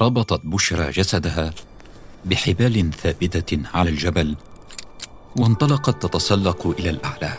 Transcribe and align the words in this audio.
ربطت 0.00 0.40
بشرى 0.44 0.90
جسدها 0.90 1.50
بحبال 2.24 2.90
ثابتة 2.92 3.62
على 3.74 3.90
الجبل 3.90 4.36
وانطلقت 5.36 6.06
تتسلق 6.06 6.66
إلى 6.78 6.90
الأعلى. 6.90 7.32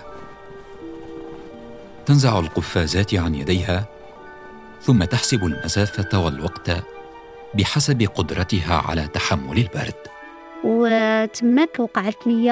تنزع 2.06 2.40
القفازات 2.40 3.16
عن 3.16 3.36
يديها 3.36 3.86
ثم 4.82 5.04
تحسب 5.04 5.46
المسافة 5.46 6.20
والوقت 6.20 6.72
بحسب 7.54 8.02
قدرتها 8.16 8.76
على 8.76 9.08
تحمل 9.08 9.58
البرد. 9.58 9.96
وتماك 10.64 11.80
وقعت 11.80 12.28
لي 12.28 12.46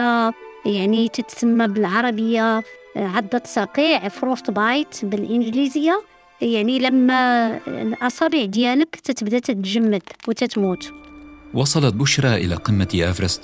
يعني 0.66 1.10
تتسمى 1.10 1.68
بالعربية 1.68 2.64
عضة 2.96 3.42
صقيع 3.46 4.08
فروست 4.08 4.52
بايت 4.52 5.06
بالإنجليزية؟ 5.06 6.04
يعني 6.42 6.80
لما 6.80 7.48
الأصابع 7.68 8.46
ديالك 8.46 8.96
تتبدأ 8.96 9.40
تتجمد 9.40 10.02
وتتموت. 10.28 10.94
وصلت 11.54 11.94
بشرى 11.94 12.36
إلى 12.36 12.56
قمة 12.56 12.88
إيفرست 12.94 13.42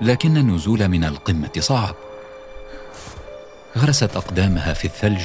لكن 0.00 0.36
النزول 0.36 0.88
من 0.88 1.04
القمة 1.04 1.50
صعب. 1.58 1.94
غرست 3.78 4.16
أقدامها 4.16 4.72
في 4.72 4.84
الثلج 4.84 5.22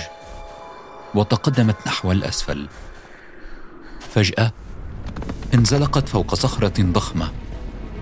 وتقدمت 1.16 1.76
نحو 1.88 2.12
الأسفل. 2.12 2.68
فجأة 4.14 4.52
انزلقت 5.54 6.10
فوق 6.10 6.36
صخرة 6.36 6.74
ضخمة 6.82 7.32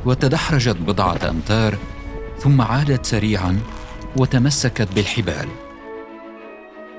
وتدحرجت 0.05 0.76
بضعة 0.76 1.29
أمتار 1.29 1.77
ثم 2.39 2.62
عادت 2.62 3.05
سريعا 3.05 3.59
وتمسكت 4.17 4.87
بالحبال. 4.95 5.48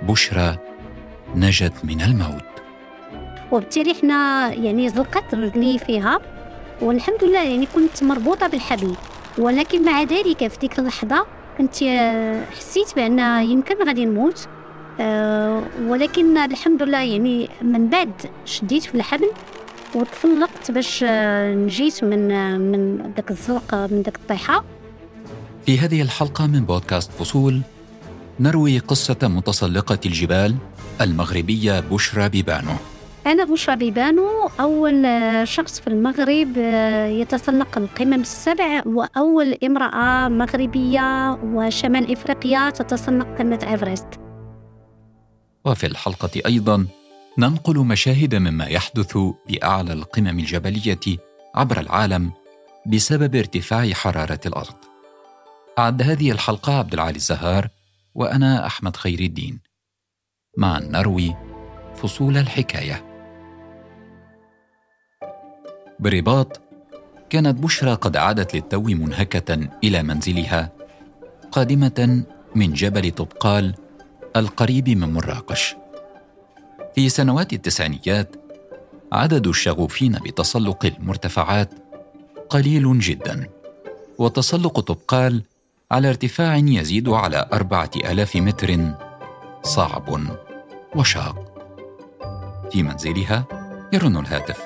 بشرى 0.02 0.71
نجت 1.36 1.72
من 1.84 2.00
الموت. 2.00 2.42
وبالتالي 3.52 3.92
إحنا 3.92 4.48
يعني 4.54 4.88
زلقت 4.88 5.34
رجلي 5.34 5.78
فيها 5.78 6.18
والحمد 6.82 7.24
لله 7.24 7.42
يعني 7.42 7.66
كنت 7.74 8.04
مربوطة 8.04 8.46
بالحبل 8.46 8.94
ولكن 9.38 9.84
مع 9.84 10.02
ذلك 10.02 10.48
في 10.48 10.58
ديك 10.58 10.78
اللحظة 10.78 11.26
كنت 11.58 11.74
حسيت 12.56 12.94
بأن 12.96 13.18
يمكن 13.50 13.86
غادي 13.86 14.04
نموت. 14.04 14.48
أه 15.00 15.62
ولكن 15.86 16.38
الحمد 16.38 16.82
لله 16.82 16.98
يعني 17.00 17.48
من 17.62 17.88
بعد 17.88 18.12
شديت 18.44 18.82
في 18.82 18.94
الحبل 18.94 19.30
وتفلقت 19.94 20.70
باش 20.70 21.04
نجيت 21.04 22.04
من 22.04 22.28
من 22.60 23.12
داك 23.16 23.30
الزلق 23.30 23.74
من 23.74 24.02
داك 24.02 24.16
الطيحة. 24.16 24.64
في 25.66 25.78
هذه 25.78 26.02
الحلقة 26.02 26.46
من 26.46 26.60
بودكاست 26.64 27.12
فصول 27.12 27.60
نروي 28.40 28.78
قصة 28.78 29.16
متسلقة 29.22 29.98
الجبال 30.06 30.54
المغربية 31.00 31.80
بشرى 31.80 32.28
بيبانو. 32.28 32.72
أنا 33.26 33.44
بشرى 33.44 33.76
بيبانو 33.76 34.50
أول 34.60 35.06
شخص 35.48 35.80
في 35.80 35.86
المغرب 35.86 36.56
يتسلق 37.20 37.78
القمم 37.78 38.20
السبع 38.20 38.82
وأول 38.86 39.58
امرأة 39.64 40.28
مغربية 40.28 41.32
وشمال 41.32 42.12
إفريقيا 42.12 42.70
تتسلق 42.70 43.38
قمة 43.38 43.66
إيفرست. 43.70 44.06
وفي 45.64 45.86
الحلقة 45.86 46.40
أيضا 46.46 46.86
ننقل 47.38 47.78
مشاهد 47.78 48.34
مما 48.34 48.66
يحدث 48.66 49.18
بأعلى 49.48 49.92
القمم 49.92 50.38
الجبلية 50.38 51.18
عبر 51.54 51.80
العالم 51.80 52.32
بسبب 52.86 53.36
ارتفاع 53.36 53.90
حرارة 53.92 54.40
الأرض. 54.46 54.74
أعد 55.78 56.02
هذه 56.02 56.32
الحلقة 56.32 56.78
عبد 56.78 56.92
العالي 56.92 57.16
الزهار 57.16 57.68
وأنا 58.14 58.66
أحمد 58.66 58.96
خير 58.96 59.20
الدين. 59.20 59.71
معا 60.56 60.80
نروي 60.80 61.36
فصول 61.96 62.36
الحكاية. 62.36 63.04
بالرباط 66.00 66.60
كانت 67.30 67.58
بشرى 67.62 67.94
قد 67.94 68.16
عادت 68.16 68.54
للتو 68.54 68.82
منهكة 68.82 69.68
إلى 69.84 70.02
منزلها 70.02 70.72
قادمة 71.52 72.24
من 72.54 72.72
جبل 72.72 73.10
طبقال 73.10 73.74
القريب 74.36 74.88
من 74.88 75.12
مراكش 75.12 75.76
في 76.94 77.08
سنوات 77.08 77.52
التسعينيات 77.52 78.36
عدد 79.12 79.46
الشغوفين 79.46 80.12
بتسلق 80.12 80.86
المرتفعات 80.86 81.70
قليل 82.48 82.98
جدا 82.98 83.48
وتسلق 84.18 84.80
طبقال 84.80 85.42
على 85.90 86.08
ارتفاع 86.08 86.56
يزيد 86.56 87.08
على 87.08 87.48
أربعة 87.52 87.90
آلاف 87.96 88.36
متر 88.36 88.94
صعب 89.62 90.20
وشاق. 90.94 91.36
في 92.72 92.82
منزلها 92.82 93.44
يرن 93.92 94.16
الهاتف. 94.16 94.60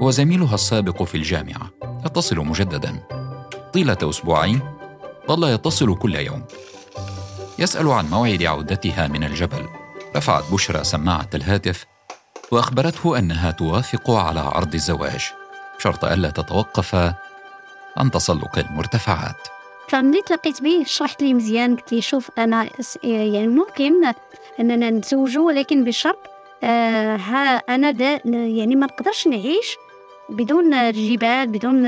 وزميلها 0.00 0.54
السابق 0.54 1.02
في 1.02 1.14
الجامعة. 1.14 1.70
يتصل 2.06 2.36
مجددا. 2.36 3.02
طيلة 3.72 3.98
أسبوعين. 4.02 4.60
ظل 5.28 5.48
يتصل 5.48 5.94
كل 5.98 6.14
يوم. 6.14 6.44
يسأل 7.58 7.88
عن 7.88 8.10
موعد 8.10 8.42
عودتها 8.42 9.08
من 9.08 9.24
الجبل. 9.24 9.68
رفعت 10.16 10.52
بشرى 10.52 10.84
سماعة 10.84 11.30
الهاتف. 11.34 11.86
وأخبرته 12.52 13.18
أنها 13.18 13.50
توافق 13.50 14.10
على 14.10 14.40
عرض 14.40 14.74
الزواج. 14.74 15.32
شرط 15.78 16.04
ألا 16.04 16.30
تتوقف 16.30 16.94
عن 17.96 18.10
تسلق 18.10 18.58
المرتفعات. 18.58 19.48
فملي 19.88 20.22
تلاقيت 20.22 20.62
به 20.62 20.84
شرحت 20.86 21.22
لي 21.22 21.34
مزيان 21.34 21.76
قلت 21.76 21.92
لي 21.92 22.00
شوف 22.00 22.30
أنا 22.38 22.68
يعني 23.02 23.48
ممكن 23.48 23.92
أننا 24.60 24.90
نتزوجوا 24.90 25.46
ولكن 25.46 25.84
بشرط 25.84 26.18
آه 26.62 27.16
ها 27.16 27.56
أنا 27.56 27.90
دا 27.90 28.20
يعني 28.24 28.76
ما 28.76 28.86
نقدرش 28.86 29.26
نعيش 29.26 29.76
بدون 30.28 30.74
الجبال 30.74 31.46
بدون 31.46 31.82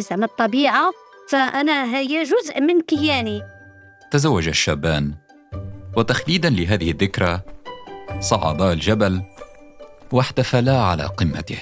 زعما 0.00 0.24
الطبيعة 0.24 0.92
فأنا 1.28 1.96
هي 1.96 2.22
جزء 2.22 2.60
من 2.60 2.80
كياني. 2.80 3.42
تزوج 4.10 4.48
الشابان. 4.48 5.14
وتخليدا 5.96 6.50
لهذه 6.50 6.90
الذكرى 6.90 7.40
صعدا 8.20 8.72
الجبل 8.72 9.22
واحتفلا 10.12 10.80
على 10.80 11.02
قمته. 11.02 11.58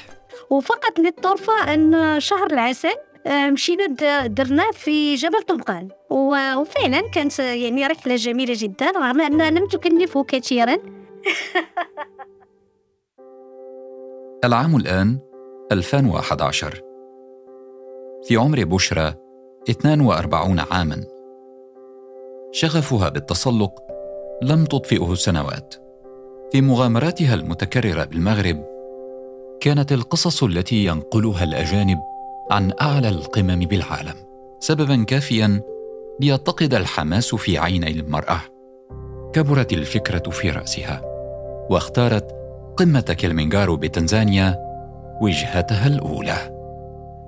وفقط 0.51 0.99
للطرفة 0.99 1.75
أن 1.75 2.17
شهر 2.21 2.47
العسل 2.53 2.95
مشينا 3.27 3.87
درنا 4.27 4.73
في 4.73 5.15
جبل 5.15 5.43
طبقان. 5.43 5.89
وفعلا 6.11 7.01
كانت 7.01 7.39
يعني 7.39 7.87
رحلة 7.87 8.17
جميلة 8.17 8.55
جدا. 8.57 8.91
رغم 8.91 9.21
أنها 9.21 9.51
لم 9.51 9.67
تكلفه 9.67 10.25
كثيرا. 10.25 10.77
العام 14.45 14.77
الآن 14.77 15.19
2011 15.73 16.81
في 18.25 18.37
عمر 18.37 18.65
بشرى 18.65 19.15
42 19.71 20.59
عاما. 20.59 21.05
شغفها 22.53 23.09
بالتسلق 23.09 23.83
لم 24.43 24.65
تطفئه 24.65 25.15
سنوات. 25.15 25.75
في 26.53 26.61
مغامراتها 26.61 27.35
المتكررة 27.35 28.05
بالمغرب 28.05 28.65
كانت 29.61 29.93
القصص 29.93 30.43
التي 30.43 30.85
ينقلها 30.85 31.45
الأجانب 31.45 32.14
عن 32.51 32.73
أعلى 32.81 33.09
القمم 33.09 33.59
بالعالم 33.59 34.15
سببا 34.61 35.05
كافيا 35.05 35.61
ليتقد 36.21 36.75
الحماس 36.75 37.35
في 37.35 37.59
عيني 37.59 37.91
المرأة. 37.91 38.41
كبرت 39.33 39.73
الفكرة 39.73 40.31
في 40.31 40.51
رأسها 40.51 41.03
واختارت 41.71 42.33
قمة 42.77 43.17
كلمنجارو 43.21 43.77
بتنزانيا 43.77 44.57
وجهتها 45.23 45.87
الأولى. 45.87 46.37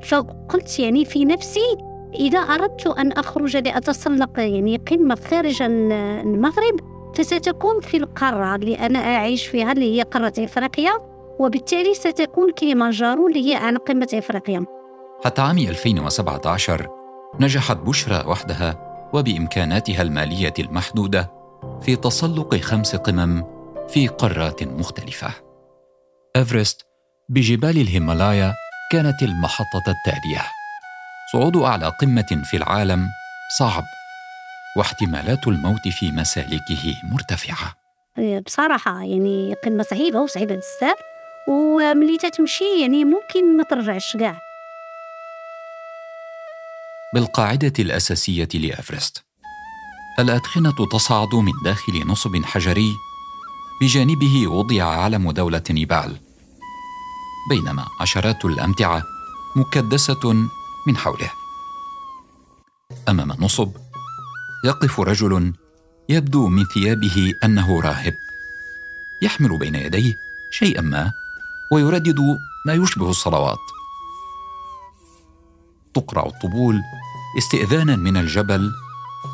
فقلت 0.05 0.79
يعني 0.79 1.05
في 1.05 1.25
نفسي 1.25 1.77
إذا 2.15 2.39
أردت 2.39 2.87
أن 2.87 3.13
أخرج 3.13 3.57
لأتسلق 3.57 4.41
يعني 4.41 4.77
قمة 4.77 5.15
خارج 5.15 5.63
المغرب 5.63 6.81
فستكون 7.15 7.81
في 7.81 7.97
القارة 7.97 8.55
اللي 8.55 8.75
أنا 8.75 8.99
أعيش 8.99 9.47
فيها 9.47 9.73
اللي 9.73 9.99
هي 9.99 10.03
قارة 10.03 10.33
إفريقيا 10.39 10.93
وبالتالي 11.39 11.95
ستكون 11.95 12.53
كليمانجارو 12.53 13.29
اللي 13.29 13.51
هي 13.51 13.55
عن 13.55 13.77
قمة 13.77 14.09
إفريقيا. 14.15 14.76
حتى 15.25 15.43
عام 15.43 15.59
2017 15.59 16.89
نجحت 17.41 17.77
بشرى 17.77 18.25
وحدها 18.27 18.87
وبإمكاناتها 19.13 20.03
المالية 20.03 20.55
المحدودة 20.59 21.33
في 21.83 21.97
تسلق 21.97 22.57
خمس 22.57 22.97
قمم 22.97 23.45
في 23.89 24.09
قارات 24.09 24.63
مختلفة. 24.63 25.29
إيفرست 26.37 26.87
بجبال 27.29 27.81
الهيمالايا 27.81 28.55
كانت 28.93 29.23
المحطة 29.23 29.85
التالية. 29.89 30.43
صعود 31.33 31.57
أعلى 31.57 31.93
قمة 32.01 32.43
في 32.45 32.57
العالم 32.57 33.09
صعب 33.59 33.85
واحتمالات 34.77 35.49
الموت 35.49 35.89
في 35.89 36.13
مسالكه 36.13 36.95
مرتفعة. 37.13 37.75
بصراحة 38.41 39.03
يعني 39.03 39.55
قمة 39.65 39.83
صعيبه 39.83 40.21
وصعيبه 40.21 40.55
بزاف 40.55 40.99
وملي 41.49 42.19
تتمشي 42.19 42.81
يعني 42.81 43.05
ممكن 43.05 43.57
ما 43.57 43.65
ترجعش 43.65 44.17
كاع. 44.17 44.46
بالقاعدة 47.15 47.73
الأساسية 47.79 48.49
لإفرست 48.55 49.25
الأدخنة 50.19 50.87
تصعد 50.93 51.35
من 51.35 51.53
داخل 51.65 52.07
نصب 52.07 52.45
حجري 52.45 52.93
بجانبه 53.81 54.49
وضع 54.49 54.85
علم 54.85 55.31
دولة 55.31 55.63
نيبال. 55.71 56.17
بينما 57.51 57.87
عشرات 58.01 58.45
الأمتعة 58.45 59.03
مكدسة 59.57 60.35
من 60.87 60.97
حوله. 60.97 61.31
أمام 63.09 63.33
النصب 63.33 63.73
يقف 64.65 65.01
رجل 65.01 65.53
يبدو 66.09 66.49
من 66.49 66.65
ثيابه 66.65 67.33
أنه 67.45 67.81
راهب. 67.81 68.15
يحمل 69.23 69.59
بين 69.59 69.75
يديه 69.75 70.15
شيئا 70.51 70.81
ما 70.81 71.13
ويردد 71.73 72.19
ما 72.67 72.75
يشبه 72.75 73.11
الصلوات. 73.11 73.76
تقرع 75.97 76.27
الطبول 76.27 76.83
استئذانا 77.39 77.97
من 77.97 78.17
الجبل 78.17 78.73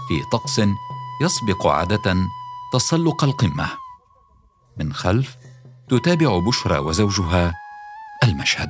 في 0.08 0.22
طقس 0.32 0.60
يسبق 1.22 1.66
عادة 1.66 2.16
تسلق 2.72 3.24
القمة. 3.24 3.70
من 4.76 4.92
خلف 4.92 5.36
تتابع 5.88 6.38
بشرى 6.38 6.78
وزوجها 6.78 7.54
المشهد. 8.24 8.68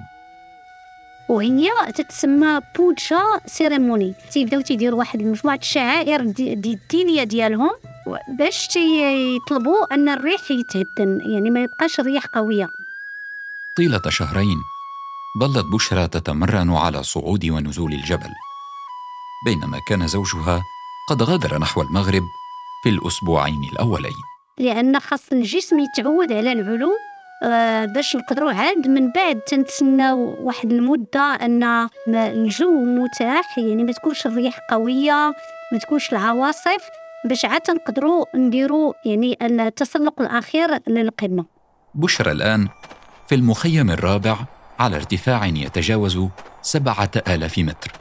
وهي 1.28 1.70
تتسمى 1.94 2.60
بوتشا 2.76 3.20
سيريموني؟ 3.46 4.14
تيبداو 4.32 4.60
تيديروا 4.60 4.98
واحد 4.98 5.22
مجموعه 5.22 5.56
الشعائر 5.56 6.20
الدينية 6.20 7.24
ديالهم 7.24 7.70
باش 8.38 8.76
يطلبوا 9.36 9.94
أن 9.94 10.08
الريح 10.08 10.50
يتهدن 10.50 11.20
يعني 11.20 11.50
ما 11.50 11.62
يبقاش 11.62 12.00
الرياح 12.00 12.26
قوية. 12.26 12.68
طيلة 13.76 14.02
شهرين 14.08 14.58
ظلت 15.38 15.66
بشرى 15.66 16.08
تتمرن 16.08 16.70
على 16.70 17.02
صعود 17.02 17.50
ونزول 17.50 17.92
الجبل. 17.92 18.30
بينما 19.44 19.78
كان 19.88 20.06
زوجها 20.06 20.62
قد 21.08 21.22
غادر 21.22 21.58
نحو 21.58 21.82
المغرب 21.82 22.22
في 22.82 22.88
الأسبوعين 22.88 23.60
الأولين. 23.72 24.12
لأن 24.58 25.00
خاص 25.00 25.32
الجسم 25.32 25.78
يتعود 25.78 26.32
على 26.32 26.52
العلو 26.52 26.90
آه، 27.44 27.84
باش 27.84 28.16
نقدروا 28.16 28.52
عاد 28.52 28.88
من 28.88 29.12
بعد 29.12 29.40
تنتسناو 29.40 30.36
واحد 30.40 30.72
المدة 30.72 31.20
أن 31.20 31.88
الجو 32.08 32.84
متاح 32.84 33.58
يعني 33.58 33.84
ما 33.84 33.92
تكونش 33.92 34.26
الرياح 34.26 34.58
قوية 34.70 35.34
ما 35.72 35.78
تكونش 35.78 36.12
العواصف 36.12 36.88
باش 37.24 37.44
عاد 37.44 37.70
نقدروا 37.70 38.24
نديروا 38.34 38.92
يعني 39.04 39.38
التسلق 39.42 40.20
الأخير 40.20 40.80
للقمة. 40.88 41.44
بشرى 41.94 42.32
الآن 42.32 42.68
في 43.28 43.34
المخيم 43.34 43.90
الرابع 43.90 44.36
على 44.82 44.96
ارتفاع 44.96 45.46
يتجاوز 45.46 46.28
سبعة 46.62 47.10
آلاف 47.28 47.58
متر. 47.58 47.92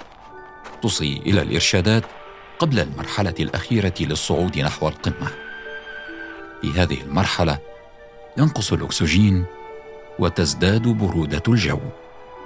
تصي 0.81 1.21
إلى 1.25 1.41
الإرشادات 1.41 2.03
قبل 2.59 2.79
المرحلة 2.79 3.33
الأخيرة 3.39 3.93
للصعود 3.99 4.59
نحو 4.59 4.87
القمة. 4.87 5.27
في 6.61 6.71
هذه 6.71 7.01
المرحلة 7.01 7.59
ينقص 8.37 8.73
الأكسجين 8.73 9.45
وتزداد 10.19 10.87
برودة 10.87 11.43
الجو. 11.47 11.79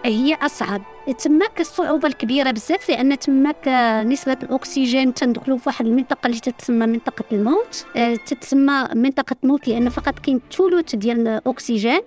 هي 0.06 0.34
أصعب. 0.34 0.82
تماك 1.20 1.60
الصعوبة 1.62 2.08
الكبيرة 2.08 2.52
بزاف 2.52 2.90
لأن 2.90 3.20
تماك 3.20 3.68
نسبة 4.08 4.38
الأكسجين 4.44 5.14
تندخلوا 5.14 5.58
في 5.58 5.64
واحد 5.70 5.86
المنطقة 5.86 6.28
اللي 6.28 6.40
تتسمى 6.40 6.86
منطقة 6.86 7.26
الموت. 7.32 7.86
آه، 7.96 8.16
تتسمى 8.16 8.88
منطقة 8.96 9.36
الموت 9.44 9.68
لأن 9.68 9.90
فقط 9.90 10.20
كاين 10.20 10.42
ثلث 10.58 10.96
ديال 10.96 11.28
الأكسجين. 11.28 12.02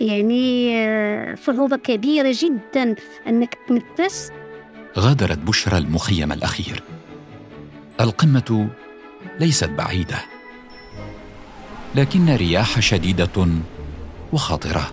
يعني 0.00 0.76
آه، 0.76 1.34
صعوبة 1.34 1.76
كبيرة 1.76 2.34
جدا 2.38 2.94
أنك 3.28 3.58
تنفس 3.68 4.30
غادرت 4.98 5.38
بشرى 5.38 5.78
المخيم 5.78 6.32
الأخير. 6.32 6.82
القمة 8.00 8.68
ليست 9.40 9.68
بعيدة. 9.70 10.18
لكن 11.94 12.36
رياح 12.36 12.80
شديدة 12.80 13.46
وخطرة. 14.32 14.92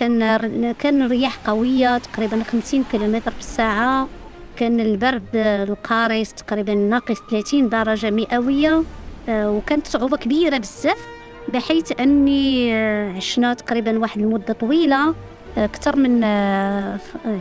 كان 0.00 0.72
كان 0.72 1.02
الرياح 1.02 1.36
قوية 1.46 1.98
تقريبا 1.98 2.42
50 2.42 2.84
كيلومتر 2.92 3.30
في 3.30 3.38
الساعة 3.38 4.08
كان 4.56 4.80
البرد 4.80 5.28
القارس 5.34 6.32
تقريبا 6.34 6.74
ناقص 6.74 7.18
30 7.30 7.68
درجة 7.68 8.10
مئوية. 8.10 8.82
آه، 9.28 9.50
وكانت 9.50 9.86
صعوبة 9.86 10.16
كبيرة 10.16 10.58
بزاف. 10.58 11.13
بحيث 11.52 12.00
أني 12.00 12.74
آه، 12.74 13.12
عشنا 13.16 13.54
تقريبا 13.54 13.98
واحد 13.98 14.20
المدة 14.20 14.52
طويلة 14.52 15.14
آه، 15.58 15.64
أكثر 15.64 15.96
من 15.96 16.24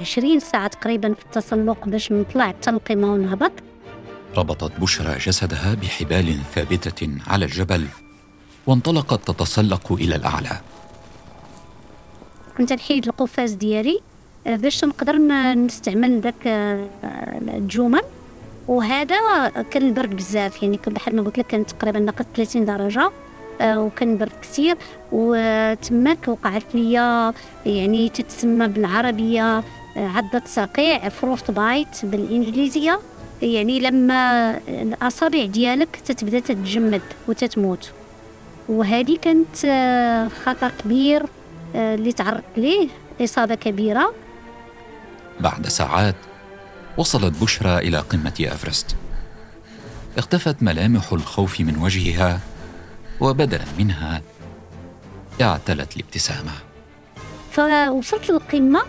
عشرين 0.01 0.39
ساعة 0.39 0.67
تقريبا 0.67 1.13
في 1.13 1.25
التسلق 1.25 1.87
باش 1.87 2.11
نطلع 2.11 2.47
حتى 2.47 2.69
القمة 2.69 3.13
ونهبط 3.13 3.51
ربطت 4.37 4.79
بشرى 4.79 5.17
جسدها 5.17 5.73
بحبال 5.81 6.39
ثابتة 6.55 7.09
على 7.27 7.45
الجبل 7.45 7.87
وانطلقت 8.67 9.31
تتسلق 9.31 9.91
إلى 9.91 10.15
الأعلى. 10.15 10.61
كنت 12.57 12.73
نحيد 12.73 13.05
القفاز 13.07 13.51
ديالي 13.51 13.99
آه، 14.47 14.55
باش 14.55 14.85
نقدر 14.85 15.17
نستعمل 15.55 16.21
داك 16.21 16.47
آه، 16.47 16.87
الجمل. 17.47 18.01
وهذا 18.67 19.49
كان 19.71 19.87
البرد 19.87 20.15
بزاف 20.15 20.63
يعني 20.63 20.79
بحال 20.87 21.15
ما 21.15 21.21
قلت 21.21 21.37
لك 21.37 21.47
كان 21.47 21.65
تقريبا 21.65 21.99
ناقص 21.99 22.25
30 22.35 22.65
درجة. 22.65 23.11
آه، 23.61 23.79
وكان 23.79 24.17
برد 24.17 24.31
كثير 24.41 24.77
وتماك 25.11 26.27
وقعت 26.27 26.63
ليا 26.73 27.33
يعني 27.65 28.09
تتسمى 28.09 28.67
بالعربية 28.67 29.63
عضة 29.95 30.41
صقيع 30.45 31.09
فروست 31.09 31.51
بايت 31.51 32.05
بالإنجليزية. 32.05 32.99
يعني 33.41 33.79
لما 33.79 34.51
الأصابع 34.67 35.45
ديالك 35.45 35.95
تتبدأ 36.05 36.39
تتجمد 36.39 37.01
وتتموت. 37.27 37.91
وهذه 38.69 39.17
كانت 39.21 39.55
خطر 40.45 40.71
كبير 40.83 41.25
اللي 41.75 42.13
تعرضت 42.13 42.43
ليه 42.57 42.87
إصابة 43.21 43.55
كبيرة. 43.55 44.13
بعد 45.39 45.67
ساعات 45.67 46.15
وصلت 46.97 47.41
بشرى 47.41 47.77
إلى 47.77 47.97
قمة 47.97 48.33
أفرست 48.41 48.95
اختفت 50.17 50.63
ملامح 50.63 51.13
الخوف 51.13 51.61
من 51.61 51.77
وجهها. 51.77 52.39
وبدلا 53.21 53.65
منها 53.79 54.21
اعتلت 55.41 55.97
الابتسامة. 55.97 56.51
فوصلت 57.51 58.29
للقمة 58.29 58.81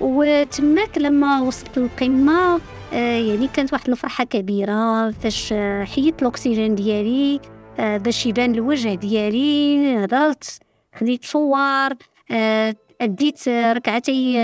وتماك 0.00 0.98
لما 0.98 1.40
وصلت 1.40 1.78
للقمة 1.78 2.60
آه، 2.92 3.18
يعني 3.18 3.48
كانت 3.54 3.72
واحد 3.72 3.88
الفرحة 3.88 4.24
كبيرة 4.24 5.10
فاش 5.10 5.54
حيدت 5.82 6.22
الأكسجين 6.22 6.74
ديالي 6.74 7.40
آه، 7.78 7.96
باش 7.96 8.26
يبان 8.26 8.54
الوجه 8.54 8.94
ديالي 8.94 9.96
هضرت 10.04 10.58
خديت 10.98 11.24
صور 11.24 11.90
آه، 12.30 12.74
أديت 13.00 13.48
ركعتي 13.48 14.38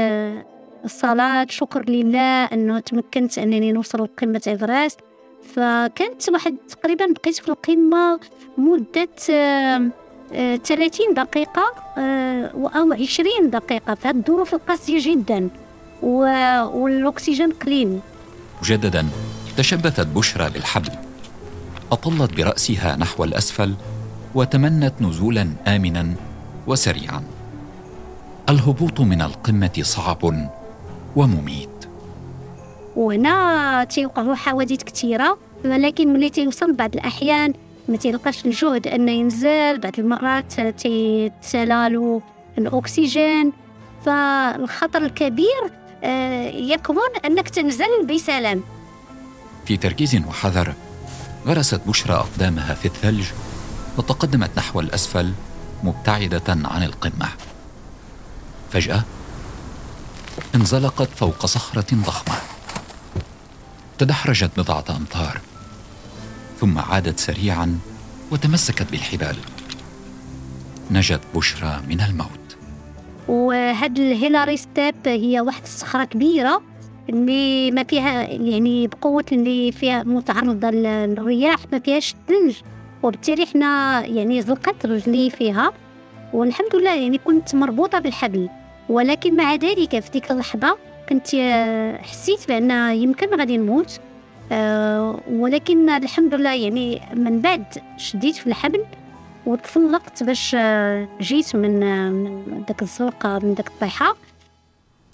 الصلاة 0.84 1.46
شكر 1.50 1.90
لله 1.90 2.44
أنه 2.44 2.78
تمكنت 2.78 3.38
أنني 3.38 3.72
نوصل 3.72 4.02
لقمة 4.02 4.42
إيفرست 4.46 5.00
فكانت 5.56 6.28
واحد 6.28 6.56
تقريبا 6.68 7.06
بقيت 7.06 7.36
في 7.36 7.48
القمة 7.48 8.20
مدة 8.58 9.08
ثلاثين 10.64 11.14
دقيقة 11.14 11.74
أو 12.76 12.92
عشرين 12.92 13.50
دقيقة. 13.50 13.94
في 13.94 14.08
هذه 14.08 14.16
الظروف 14.16 14.54
القاسية 14.54 15.12
جدا 15.12 15.48
والأكسجين 16.02 17.52
قليل. 17.52 18.00
مجددا 18.62 19.06
تشبثت 19.56 20.06
بشرى 20.06 20.50
بالحبل. 20.50 20.92
أطلت 21.92 22.32
برأسها 22.36 22.96
نحو 22.96 23.24
الأسفل 23.24 23.74
وتمنت 24.34 25.02
نزولا 25.02 25.48
آمنا 25.66 26.14
وسريعا. 26.66 27.22
الهبوط 28.48 29.00
من 29.00 29.22
القمة 29.22 29.80
صعب 29.82 30.48
ومميت. 31.16 31.88
وهنا 32.96 33.84
تيوقعوا 33.84 34.34
حوادث 34.34 34.82
كثيرة. 34.82 35.38
ولكن 35.64 36.12
ملي 36.12 36.30
تيوصل 36.30 36.72
بعض 36.72 36.94
الأحيان 36.94 37.52
ما 37.88 37.96
تيلقاش 37.96 38.46
الجهد 38.46 38.86
أنه 38.86 39.12
ينزل 39.12 39.78
بعض 39.78 39.92
المرات 39.98 40.60
تيتسالالو 40.60 42.22
الأكسجين. 42.58 43.52
فالخطر 44.06 45.02
الكبير 45.02 45.70
آه، 46.04 46.50
يكمن 46.50 47.16
أنك 47.24 47.48
تنزل 47.48 48.06
بسلام. 48.06 48.62
في 49.66 49.76
تركيز 49.76 50.14
وحذر 50.14 50.74
غرست 51.46 51.80
بشرى 51.86 52.14
أقدامها 52.14 52.74
في 52.74 52.86
الثلج 52.86 53.26
وتقدمت 53.98 54.50
نحو 54.58 54.80
الأسفل 54.80 55.32
مبتعدة 55.84 56.42
عن 56.48 56.82
القمة. 56.82 57.28
فجأة 58.72 59.02
انزلقت 60.54 61.08
فوق 61.16 61.46
صخرة 61.46 61.86
ضخمة. 61.94 62.55
تدحرجت 63.98 64.50
بضعة 64.56 64.84
أمتار 64.96 65.40
ثم 66.60 66.78
عادت 66.78 67.18
سريعا 67.18 67.78
وتمسكت 68.32 68.90
بالحبال. 68.90 69.36
نجت 70.90 71.20
بشرى 71.34 71.80
من 71.88 72.00
الموت. 72.00 72.56
وهاد 73.28 73.98
الهيلاري 73.98 74.56
ستيب 74.56 74.94
هي 75.06 75.40
واحد 75.40 75.62
الصخرة 75.62 76.04
كبيرة 76.04 76.62
اللي 77.08 77.70
ما 77.70 77.84
فيها 77.84 78.22
يعني 78.22 78.86
بقوة 78.86 79.24
اللي 79.32 79.72
فيها 79.72 80.02
متعرضة 80.02 80.70
للرياح 80.70 81.58
ما 81.72 81.78
فيهاش 81.78 82.14
ثلج 82.28 82.56
وبالتالي 83.02 83.46
حنا 83.46 84.02
يعني 84.06 84.42
زلقت 84.42 84.86
رجلي 84.86 85.30
فيها. 85.30 85.72
والحمد 86.32 86.76
لله 86.76 86.94
يعني 86.94 87.18
كنت 87.18 87.54
مربوطة 87.54 87.98
بالحبل. 87.98 88.48
ولكن 88.88 89.36
مع 89.36 89.54
ذلك 89.54 90.00
في 90.00 90.10
ديك 90.10 90.30
اللحظة 90.30 90.76
كنت 91.08 91.26
حسيت 92.02 92.48
بأن 92.48 92.70
يمكن 92.94 93.38
غادي 93.38 93.56
نموت. 93.56 94.00
أه 94.52 95.20
ولكن 95.30 95.90
الحمد 95.90 96.34
لله 96.34 96.54
يعني 96.54 97.02
من 97.14 97.40
بعد 97.40 97.64
شديت 97.96 98.36
في 98.36 98.46
الحبل 98.46 98.84
وتفلقت 99.46 100.22
باش 100.22 100.56
جيت 101.20 101.56
من 101.56 101.80
داك 102.68 102.82
الزرقة 102.82 103.38
من 103.38 103.54
داك 103.54 103.66
الطيحة 103.68 104.16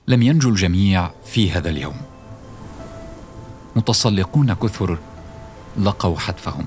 لم 0.08 0.22
ينجو 0.22 0.48
الجميع 0.48 1.10
في 1.24 1.50
هذا 1.50 1.70
اليوم. 1.70 1.96
متسلقون 3.76 4.54
كثر 4.54 4.98
لقوا 5.78 6.18
حتفهم. 6.18 6.66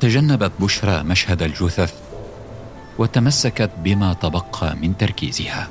تجنبت 0.00 0.52
بشرى 0.60 1.02
مشهد 1.02 1.42
الجثث 1.42 1.94
وتمسكت 2.98 3.70
بما 3.78 4.12
تبقى 4.12 4.76
من 4.76 4.96
تركيزها. 4.96 5.68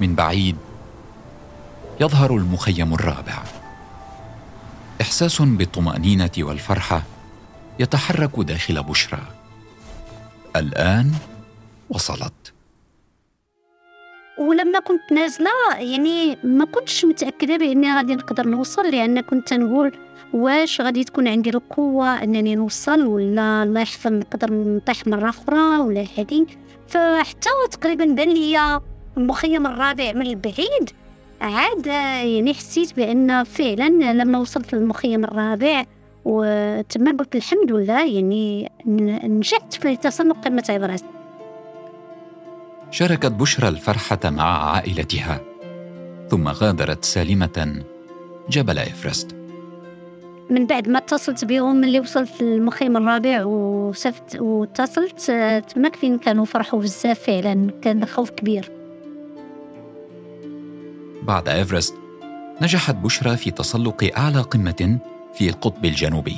من 0.00 0.14
بعيد 0.14 0.56
يظهر 2.00 2.36
المخيم 2.36 2.94
الرابع. 2.94 3.42
إحساس 5.00 5.42
بالطمأنينة 5.42 6.30
والفرحة 6.38 7.02
يتحرك 7.78 8.40
داخل 8.40 8.82
بشرى. 8.82 9.22
الآن 10.56 11.12
وصلت. 11.90 12.52
ولما 14.38 14.80
كنت 14.80 15.12
نازلة 15.12 15.50
يعني 15.76 16.38
ما 16.44 16.64
كنتش 16.64 17.04
متأكدة 17.04 17.56
بأني 17.56 17.96
غادي 17.96 18.14
نقدر 18.14 18.46
نوصل 18.46 18.90
لأن 18.90 19.20
كنت 19.20 19.54
نقول 19.54 19.92
واش 20.32 20.80
غادي 20.80 21.04
تكون 21.04 21.28
عندي 21.28 21.50
القوة 21.50 22.22
أنني 22.22 22.54
نوصل 22.54 23.06
ولا 23.06 23.62
الله 23.62 23.80
يحفظ 23.80 24.12
نقدر 24.12 24.52
نطيح 24.52 25.06
مرة 25.06 25.28
أخرى 25.28 25.78
ولا 25.78 26.06
هذه 26.18 26.46
فحتى 26.88 27.48
تقريبا 27.70 28.04
بان 28.04 28.28
لي 28.28 28.80
المخيم 29.16 29.66
الرابع 29.66 30.12
من 30.12 30.26
البعيد 30.26 30.90
عاد 31.40 31.86
يعني 31.86 32.54
حسيت 32.54 32.96
بأن 32.96 33.44
فعلا 33.44 33.88
لما 34.12 34.38
وصلت 34.38 34.74
للمخيم 34.74 35.24
الرابع 35.24 35.84
وتما 36.24 37.10
قلت 37.10 37.36
الحمد 37.36 37.72
لله 37.72 38.06
يعني 38.06 38.72
نجحت 39.24 39.74
في 39.74 39.96
تسلق 39.96 40.44
قمه 40.44 40.64
ايفرست 40.70 41.04
شاركت 42.90 43.32
بشرى 43.32 43.68
الفرحة 43.68 44.20
مع 44.24 44.70
عائلتها 44.72 45.40
ثم 46.30 46.48
غادرت 46.48 47.04
سالمة 47.04 47.82
جبل 48.50 48.78
إيفرست 48.78 49.36
من 50.50 50.66
بعد 50.66 50.88
ما 50.88 50.98
اتصلت 50.98 51.44
بهم 51.44 51.84
اللي 51.84 52.00
وصلت 52.00 52.42
للمخيم 52.42 52.96
الرابع 52.96 53.44
وسفت 53.44 54.36
واتصلت 54.40 55.20
تماك 55.74 55.96
فين 55.96 56.18
كانوا 56.18 56.44
فرحوا 56.44 56.80
بزاف 56.80 57.18
فعلا 57.18 57.70
كان 57.82 58.04
خوف 58.04 58.30
كبير. 58.30 58.77
بعد 61.28 61.48
إيفرست 61.48 61.94
نجحت 62.62 62.94
بشرى 62.94 63.36
في 63.36 63.50
تسلق 63.50 64.10
أعلى 64.16 64.40
قمة 64.40 64.98
في 65.34 65.48
القطب 65.48 65.84
الجنوبي. 65.84 66.36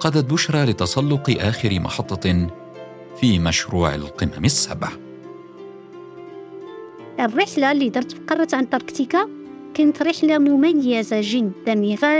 قادت 0.00 0.32
بشرى 0.32 0.64
لتسلق 0.64 1.36
آخر 1.40 1.80
محطة 1.80 2.48
في 3.20 3.38
مشروع 3.38 3.94
القمم 3.94 4.44
السبع. 4.44 4.88
الرحلة 7.20 7.72
اللي 7.72 7.88
درت 7.88 8.12
في 8.12 8.18
قارة 8.18 8.48
أنتاركتيكا 8.54 9.28
كانت 9.74 10.02
رحلة 10.02 10.38
مميزة 10.38 11.20
جدا 11.22 11.72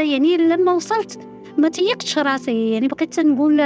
يعني 0.03 0.37
لما 0.37 0.73
وصلت 0.73 1.21
ما 1.59 1.69
تيقتش 1.69 2.19
راسي 2.19 2.71
يعني 2.71 2.89
بقيت 2.89 3.21
نقول 3.21 3.61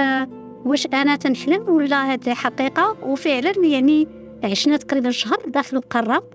واش 0.65 0.87
أنا 0.87 1.17
تنحلم 1.17 1.69
ولا 1.69 2.13
هذه 2.13 2.35
حقيقة؟ 2.35 2.97
وفعلا 3.03 3.53
يعني 3.65 4.09
عشنا 4.45 4.77
تقريبا 4.77 5.11
شهر 5.11 5.39
داخل 5.49 5.77
القارة. 5.77 6.31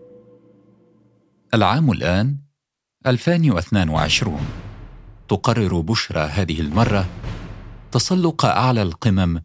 العام 1.54 1.92
الآن 1.92 2.38
2022 3.08 4.40
تقرر 5.30 5.82
بشرى 5.82 6.20
هذه 6.20 6.62
المرة 6.62 7.06
تسلق 7.92 8.46
أعلى 8.46 8.82
القمم 8.82 9.42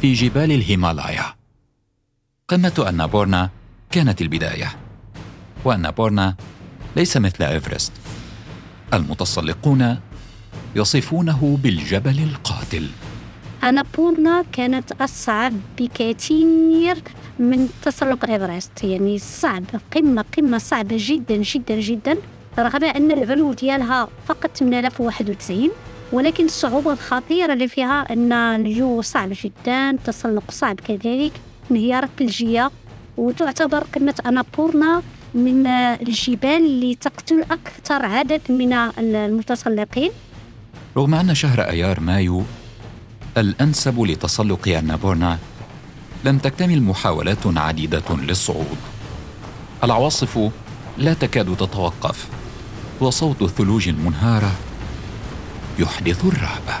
في 0.00 0.12
جبال 0.12 0.52
الهيمالايا. 0.52 1.24
قمة 2.48 2.84
أنابورنا 2.88 3.50
كانت 3.90 4.22
البداية 4.22 4.76
وأنابورنا 5.64 6.36
ليس 6.96 7.16
مثل 7.16 7.44
إيفرست. 7.44 7.92
المتسلقون 8.94 10.00
يصفونه 10.76 11.58
بالجبل 11.62 12.22
القاتل. 12.22 12.88
أنابورنا 13.64 14.44
كانت 14.52 14.92
أصعب 14.92 15.52
بكثير 15.78 16.96
من 17.38 17.68
تسلق 17.82 18.30
إيفرست 18.30 18.84
يعني 18.84 19.18
صعب 19.18 19.64
قمة 19.94 20.24
قمة 20.36 20.58
صعبة 20.58 20.96
جدا 20.98 21.36
جدا 21.36 21.80
جدا 21.80 22.16
رغم 22.58 22.84
أن 22.84 23.10
العلو 23.10 23.52
ديالها 23.52 24.08
فقط 24.26 24.56
8091 24.56 25.70
ولكن 26.12 26.44
الصعوبة 26.44 26.92
الخطيرة 26.92 27.52
اللي 27.52 27.68
فيها 27.68 28.12
أن 28.12 28.32
الجو 28.32 29.02
صعب 29.02 29.28
جدا 29.44 29.90
التسلق 29.90 30.50
صعب 30.50 30.80
كذلك 30.80 31.32
انهيارات 31.70 32.10
ثلجية 32.18 32.70
وتعتبر 33.16 33.84
قمة 33.94 34.14
أنابورنا 34.26 35.02
من 35.34 35.66
الجبال 35.66 36.50
اللي 36.66 36.94
تقتل 36.94 37.42
أكثر 37.50 38.04
عدد 38.06 38.40
من 38.48 38.72
المتسلقين. 38.98 40.10
رغم 40.96 41.14
أن 41.14 41.34
شهر 41.34 41.60
أيار 41.60 42.00
مايو 42.00 42.42
الأنسب 43.38 44.00
لتسلق 44.00 44.68
أنابورنا 44.68 45.38
لم 46.24 46.38
تكتمل 46.38 46.82
محاولات 46.82 47.46
عديدة 47.46 48.02
للصعود. 48.10 48.76
العواصف 49.84 50.50
لا 50.98 51.14
تكاد 51.14 51.56
تتوقف 51.56 52.28
وصوت 53.00 53.42
الثلوج 53.42 53.88
المنهاره 53.88 54.52
يحدث 55.78 56.24
الرهبة 56.24 56.74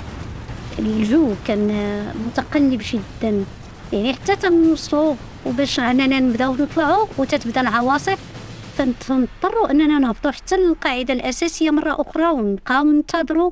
الجو 0.78 1.34
كان 1.46 1.68
متقلب 2.26 2.82
جدا 2.84 3.44
يعني 3.92 4.14
حتى 4.14 4.36
تنوصلوا 4.36 5.14
وباش 5.46 5.80
أننا 5.80 6.20
نبداو 6.20 6.54
نطلعوا 6.54 7.06
وتتبدا 7.18 7.60
العواصف. 7.60 8.18
فنضطروا 8.78 9.70
أننا 9.70 9.98
نهبطوا 9.98 10.30
حتى 10.30 10.56
للقاعدة 10.56 11.14
الأساسية 11.14 11.70
مرة 11.70 11.96
أخرى 12.00 12.26
ونبقاو 12.26 12.84
ننتظروا. 12.84 13.50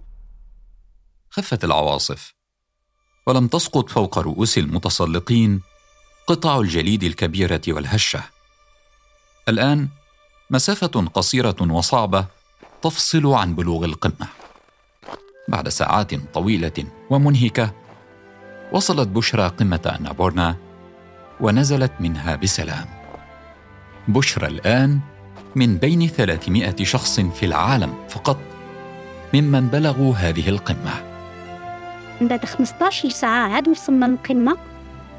خفت 1.31 1.65
العواصف. 1.65 2.38
ولم 3.29 3.47
تسقط 3.47 3.91
فوق 3.91 4.19
رؤوس 4.19 4.59
المتسلقين 4.59 5.61
قطع 6.27 6.59
الجليد 6.59 7.05
الكبيرة 7.05 7.61
والهشة. 7.69 8.23
الآن 9.49 9.89
مسافة 10.51 11.07
قصيرة 11.15 11.57
وصعبة 11.61 12.25
تفصل 12.83 13.27
عن 13.27 13.55
بلوغ 13.55 13.85
القمة. 13.85 14.29
بعد 15.49 15.69
ساعات 15.69 16.15
طويلة 16.35 16.85
ومنهكة 17.11 17.73
وصلت 18.73 19.09
بشرى 19.09 19.49
قمة 19.49 19.97
انابورنا 20.01 20.57
ونزلت 21.41 21.93
منها 22.01 22.37
بسلام. 22.37 22.87
بشرى 24.09 24.47
الآن 24.47 25.01
من 25.55 25.77
بين 25.77 26.09
300 26.09 26.85
شخص 26.85 27.21
في 27.21 27.47
العالم 27.47 27.95
فقط 28.09 28.39
ممن 29.35 29.69
بلغوا 29.69 30.15
هذه 30.15 30.49
القمة. 30.49 31.08
بعد 32.21 32.45
15 32.45 33.09
ساعة 33.09 33.49
عاد 33.49 33.69
وصلنا 33.69 34.07
للقمه 34.07 34.57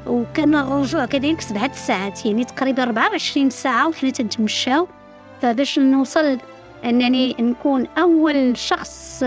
وكان 0.06 0.54
الرجوع 0.54 1.06
كذلك 1.06 1.40
سبعة 1.40 1.74
ساعات 1.74 2.26
يعني 2.26 2.44
تقريبا 2.44 2.82
24 2.82 3.50
ساعة 3.50 3.88
وحنا 3.88 4.10
تنتمشاو 4.10 4.88
فباش 5.42 5.78
نوصل 5.78 6.38
أنني 6.84 7.36
نكون 7.40 7.86
أول 7.98 8.56
شخص 8.56 9.24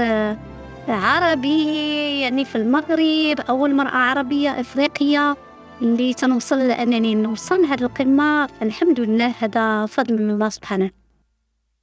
عربي 0.87 2.19
يعني 2.21 2.45
في 2.45 2.55
المغرب 2.55 3.39
أول 3.49 3.75
مرأة 3.75 3.97
عربية 3.97 4.59
إفريقية 4.59 5.37
اللي 5.81 6.13
تنوصل 6.13 6.59
لأنني 6.59 7.15
نوصل 7.15 7.65
هذه 7.65 7.81
القمة. 7.81 8.49
الحمد 8.61 8.99
لله 8.99 9.33
هذا 9.39 9.85
فضل 9.85 10.21
من 10.21 10.29
الله 10.29 10.49
سبحانه. 10.49 10.91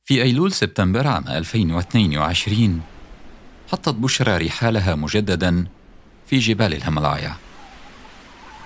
في 0.04 0.23
أيلول 0.23 0.52
سبتمبر 0.52 1.06
عام 1.06 1.28
2022 1.28 2.80
حطت 3.73 3.94
بشرى 3.94 4.47
رحالها 4.47 4.94
مجددا 4.94 5.66
في 6.31 6.39
جبال 6.39 6.75
الهيمالايا. 6.75 7.33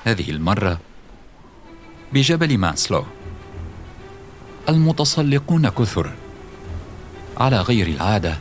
هذه 0.04 0.30
المرة 0.30 0.78
بجبل 2.12 2.58
ماسلو. 2.58 3.04
المتسلقون 4.68 5.68
كثر. 5.68 6.12
على 7.36 7.60
غير 7.60 7.86
العادة 7.86 8.38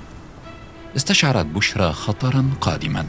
استشعرت 0.96 1.46
بشرى 1.46 1.94
خطرا 1.94 2.50
قادما. 2.62 3.06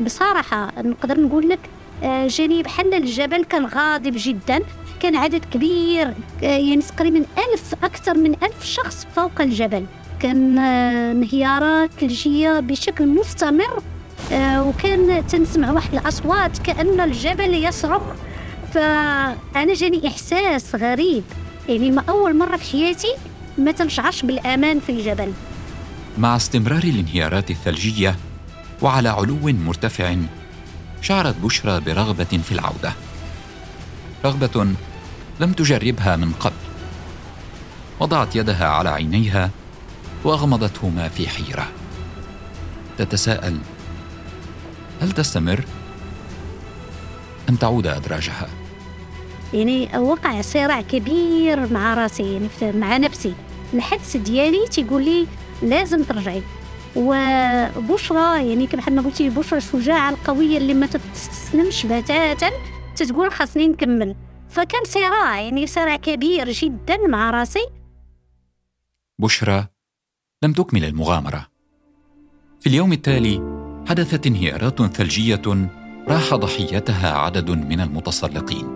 بصراحة 0.00 0.72
نقدر 0.82 1.20
نقول 1.20 1.48
لك 1.48 1.60
آه، 2.02 2.26
جاني 2.26 2.62
بحال 2.62 2.94
الجبل 2.94 3.44
كان 3.44 3.66
غاضب 3.66 4.12
جدا. 4.16 4.60
كان 5.00 5.16
عدد 5.16 5.44
كبير 5.44 6.06
آه، 6.42 6.46
يعني 6.46 6.82
تقريبا 6.82 7.18
ألف 7.18 7.74
أكثر 7.84 8.14
من 8.14 8.34
ألف 8.42 8.64
شخص 8.64 9.06
فوق 9.16 9.40
الجبل. 9.40 9.86
كان 10.20 10.58
آه، 10.58 11.12
انهيارات 11.12 11.90
ثلجية 12.00 12.60
بشكل 12.60 13.06
مستمر. 13.06 13.82
وكان 14.34 15.26
تنسمع 15.26 15.70
واحد 15.70 15.94
الأصوات 15.94 16.58
كأن 16.58 17.00
الجبل 17.00 17.64
يصرخ. 17.64 18.02
فأنا 18.74 19.74
جاني 19.74 20.08
إحساس 20.08 20.74
غريب. 20.74 21.24
يعني 21.68 21.90
ما 21.90 22.04
أول 22.08 22.38
مرة 22.38 22.56
في 22.56 22.70
حياتي 22.70 23.14
ما 23.58 23.72
تنشعرش 23.72 24.22
بالأمان 24.22 24.80
في 24.80 24.92
الجبل. 24.92 25.32
مع 26.18 26.36
استمرار 26.36 26.82
الانهيارات 26.84 27.50
الثلجية 27.50 28.16
وعلى 28.82 29.08
علو 29.08 29.38
مرتفع 29.42 30.16
شعرت 31.02 31.36
بشرى 31.42 31.80
برغبة 31.80 32.24
في 32.24 32.52
العودة. 32.52 32.92
رغبة 34.24 34.66
لم 35.40 35.52
تجربها 35.52 36.16
من 36.16 36.32
قبل. 36.32 36.54
وضعت 38.00 38.36
يدها 38.36 38.68
على 38.68 38.88
عينيها 38.88 39.50
واغمضتهما 40.24 41.08
في 41.08 41.28
حيرة. 41.28 41.68
تتساءل 42.98 43.58
هل 45.02 45.12
تستمر 45.12 45.64
ام 47.48 47.54
تعود 47.56 47.86
أدراجها؟ 47.86 48.48
يعني 49.54 49.98
وقع 49.98 50.40
صراع 50.40 50.80
كبير 50.80 51.72
مع 51.72 51.94
راسي 51.94 52.32
يعني 52.32 52.78
مع 52.78 52.96
نفسي. 52.96 53.34
الحدس 53.74 54.16
ديالي 54.16 54.68
تيقول 54.68 55.04
لي 55.04 55.26
لازم 55.62 56.04
ترجعي. 56.04 56.42
وبشرى 56.96 58.48
يعني 58.48 58.66
كما 58.66 58.90
ما 58.90 59.02
قلتي 59.02 59.30
بشرى 59.30 59.58
الشجاعة 59.58 60.10
القوية 60.10 60.58
اللي 60.58 60.74
ما 60.74 60.86
تستسلمش 60.86 61.86
بتاتا 61.86 62.50
تتقول 62.96 63.32
خاصني 63.32 63.68
نكمل. 63.68 64.14
فكان 64.48 64.84
صراع 64.84 65.40
يعني 65.40 65.66
صراع 65.66 65.96
كبير 65.96 66.50
جدا 66.50 67.06
مع 67.06 67.30
راسي. 67.30 67.66
بشرى 69.18 69.66
لم 70.42 70.52
تكمل 70.52 70.84
المغامرة. 70.84 71.46
في 72.60 72.66
اليوم 72.66 72.92
التالي 72.92 73.61
حدثت 73.88 74.26
انهيارات 74.26 74.82
ثلجية 74.82 75.42
راح 76.08 76.34
ضحيتها 76.34 77.12
عدد 77.12 77.50
من 77.50 77.80
المتسلقين. 77.80 78.66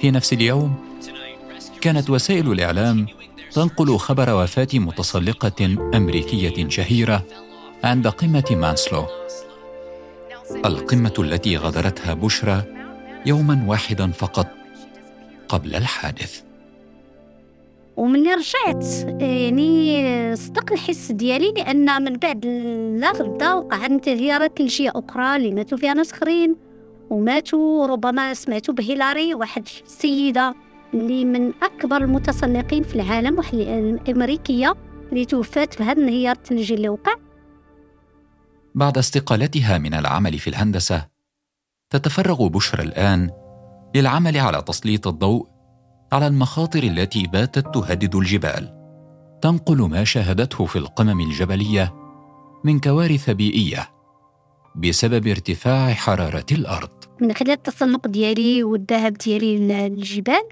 في 0.00 0.10
نفس 0.10 0.32
اليوم 0.32 0.74
كانت 1.80 2.10
وسائل 2.10 2.52
الإعلام 2.52 3.06
تنقل 3.52 3.98
خبر 3.98 4.30
وفاة 4.34 4.68
متسلقة 4.74 5.76
أمريكية 5.94 6.68
شهيرة 6.68 7.26
عند 7.84 8.08
قمة 8.08 8.44
مانسلو. 8.50 9.06
القمة 10.64 11.14
التي 11.18 11.56
غادرتها 11.56 12.14
بشرى 12.14 12.62
يوما 13.26 13.64
واحدا 13.66 14.10
فقط 14.10 14.48
قبل 15.48 15.74
الحادث. 15.74 16.42
ومن 17.96 18.26
رجعت 18.28 18.86
يعني 19.22 20.36
صدق 20.36 20.72
الحس 20.72 21.12
ديالي 21.12 21.52
لأن 21.56 22.04
من 22.04 22.12
بعد 22.16 22.46
لا 23.00 23.12
غدا 23.12 23.54
وقع 23.54 23.86
تغييرات 23.86 24.58
ثلجيه 24.58 24.92
أخرى 24.94 25.36
اللي 25.36 25.50
ماتوا 25.50 25.78
فيها 25.78 25.94
ناس 25.94 26.12
آخرين 26.12 26.56
وماتوا 27.10 27.86
ربما 27.86 28.34
سمعتوا 28.34 28.74
بهيلاري 28.74 29.34
واحد 29.34 29.68
السيدة 29.86 30.54
اللي 30.94 31.24
من 31.24 31.52
أكبر 31.62 31.96
المتسلقين 31.96 32.82
في 32.82 32.94
العالم 32.94 33.38
واحد 33.38 33.54
الأمريكية 33.54 34.74
اللي 35.12 35.24
توفات 35.24 35.74
في 35.74 35.82
هذا 35.82 35.92
الانهيار 35.92 36.36
الثلجي 36.36 36.74
اللي 36.74 36.88
وقع. 36.88 37.14
بعد 38.74 38.98
استقالتها 38.98 39.78
من 39.78 39.94
العمل 39.94 40.38
في 40.38 40.50
الهندسة 40.50 41.08
تتفرغ 41.90 42.48
بشرى 42.48 42.82
الآن 42.82 43.30
للعمل 43.94 44.36
على 44.38 44.62
تسليط 44.62 45.06
الضوء 45.06 45.51
على 46.12 46.26
المخاطر 46.26 46.82
التي 46.82 47.26
باتت 47.26 47.74
تهدد 47.74 48.14
الجبال. 48.14 48.68
تنقل 49.42 49.76
ما 49.76 50.04
شاهدته 50.04 50.64
في 50.66 50.76
القمم 50.76 51.20
الجبلية 51.20 51.94
من 52.64 52.80
كوارث 52.80 53.30
بيئية 53.30 53.88
بسبب 54.76 55.26
ارتفاع 55.26 55.92
حرارة 55.92 56.46
الأرض. 56.52 56.88
من 57.20 57.32
خلال 57.32 57.50
التسلق 57.50 58.06
ديالي 58.06 58.64
والذهاب 58.64 59.12
ديالي 59.12 59.58
للجبال 59.58 60.42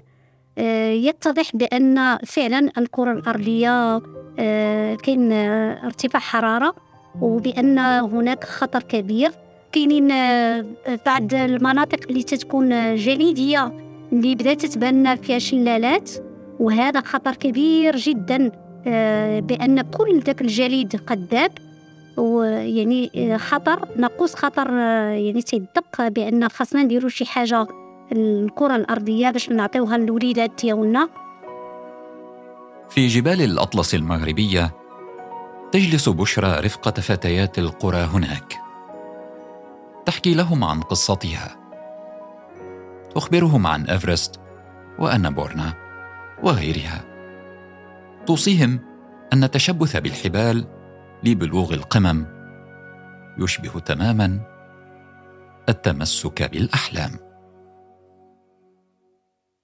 آه، 0.57 0.91
يتضح 0.91 1.55
بأن 1.55 2.17
فعلا 2.17 2.71
الكرة 2.77 3.11
الأرضية 3.11 4.01
آه، 4.39 4.95
كاين 4.95 5.31
ارتفاع 5.31 6.21
حرارة 6.21 6.75
وبأن 7.21 7.79
هناك 7.79 8.43
خطر 8.43 8.83
كبير. 8.83 9.31
كاينين 9.71 10.11
آه، 10.11 10.65
بعض 11.05 11.33
المناطق 11.33 11.99
اللي 12.09 12.23
تتكون 12.23 12.95
جليدية. 12.95 13.90
اللي 14.11 14.35
بدأت 14.35 14.65
تتبنى 14.65 15.17
فيها 15.17 15.39
شلالات 15.39 16.11
وهذا 16.59 17.01
خطر 17.01 17.35
كبير 17.35 17.95
جدا 17.95 18.51
آه، 18.87 19.39
بأن 19.39 19.81
كل 19.81 20.19
ذاك 20.19 20.41
الجليد 20.41 20.95
قد 21.07 21.27
ذاب 21.31 21.51
ويعني 22.17 23.11
آه، 23.15 23.37
خطر 23.37 23.87
نقص 23.97 24.35
خطر 24.35 24.69
آه، 24.69 25.09
يعني 25.09 25.41
تيدق 25.41 26.07
بأن 26.07 26.49
خاصنا 26.49 26.83
نديرو 26.83 27.09
شي 27.09 27.25
حاجة 27.25 27.67
الكرة 28.11 28.75
الأرضية 28.75 29.29
باش 29.29 29.49
نعطيوها 29.49 29.97
للوليدات 29.97 30.51
ديالنا. 30.61 31.09
في 32.89 33.07
جبال 33.07 33.41
الأطلس 33.41 33.95
المغربية 33.95 34.71
تجلس 35.71 36.09
بشرى 36.09 36.59
رفقة 36.59 36.91
فتيات 36.91 37.59
القرى 37.59 37.97
هناك. 37.97 38.57
تحكي 40.05 40.33
لهم 40.33 40.63
عن 40.63 40.81
قصتها. 40.81 41.60
تخبرهم 43.15 43.67
عن 43.67 43.85
إيفرست 43.85 44.41
وأنابورنا 44.99 45.73
وغيرها. 46.43 47.05
توصيهم 48.25 48.79
أن 49.33 49.43
التشبث 49.43 49.97
بالحبال 49.97 50.67
لبلوغ 51.23 51.73
القمم 51.73 52.25
يشبه 53.39 53.79
تماما 53.79 54.39
التمسك 55.69 56.51
بالأحلام. 56.51 57.11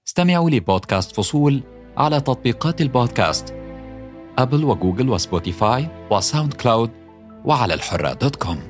استمعوا 0.06 0.50
لبودكاست 0.50 1.16
فصول 1.16 1.62
على 1.96 2.20
تطبيقات 2.20 2.80
البودكاست 2.80 3.54
أبل 4.38 4.64
وجوجل 4.64 5.08
وسبوتيفاي 5.08 5.88
وساوند 6.10 6.52
كلاود 6.52 6.90
وعلى 7.44 7.74
الحرة 7.74 8.12
dot 8.12 8.36
com. 8.36 8.67